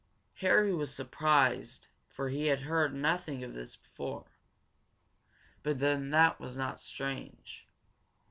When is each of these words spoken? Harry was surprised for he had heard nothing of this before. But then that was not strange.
Harry 0.37 0.73
was 0.73 0.91
surprised 0.91 1.87
for 2.09 2.29
he 2.29 2.47
had 2.47 2.61
heard 2.61 2.91
nothing 2.91 3.43
of 3.43 3.53
this 3.53 3.75
before. 3.75 4.25
But 5.61 5.77
then 5.77 6.09
that 6.09 6.39
was 6.39 6.55
not 6.55 6.81
strange. 6.81 7.67